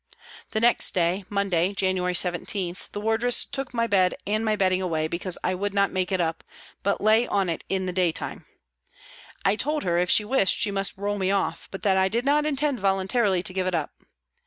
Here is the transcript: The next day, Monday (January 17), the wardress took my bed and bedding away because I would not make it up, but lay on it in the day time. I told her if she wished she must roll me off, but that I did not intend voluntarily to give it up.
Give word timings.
The 0.49 0.59
next 0.59 0.95
day, 0.95 1.25
Monday 1.29 1.73
(January 1.73 2.15
17), 2.15 2.75
the 2.91 2.99
wardress 2.99 3.45
took 3.45 3.71
my 3.71 3.85
bed 3.85 4.15
and 4.25 4.43
bedding 4.57 4.81
away 4.81 5.07
because 5.07 5.37
I 5.43 5.53
would 5.53 5.75
not 5.75 5.91
make 5.91 6.11
it 6.11 6.19
up, 6.19 6.43
but 6.81 7.01
lay 7.01 7.27
on 7.27 7.49
it 7.49 7.63
in 7.69 7.85
the 7.85 7.93
day 7.93 8.11
time. 8.11 8.47
I 9.45 9.55
told 9.55 9.83
her 9.83 9.99
if 9.99 10.09
she 10.09 10.25
wished 10.25 10.57
she 10.59 10.71
must 10.71 10.97
roll 10.97 11.19
me 11.19 11.29
off, 11.29 11.67
but 11.69 11.83
that 11.83 11.97
I 11.97 12.07
did 12.07 12.25
not 12.25 12.47
intend 12.47 12.79
voluntarily 12.79 13.43
to 13.43 13.53
give 13.53 13.67
it 13.67 13.75
up. 13.75 13.91